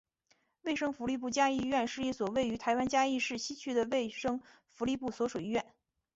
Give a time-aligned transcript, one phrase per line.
[0.63, 5.75] 卫生福利部嘉义医院是一所位于台湾嘉义市西区的卫生福利部所属医院。